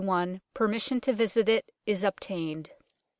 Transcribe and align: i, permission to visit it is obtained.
i, 0.03 0.41
permission 0.55 0.99
to 0.99 1.13
visit 1.13 1.47
it 1.47 1.69
is 1.85 2.03
obtained. 2.03 2.71